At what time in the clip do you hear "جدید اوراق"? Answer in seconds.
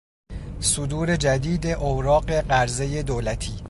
1.15-2.33